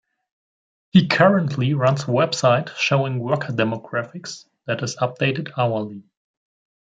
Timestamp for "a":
2.05-2.07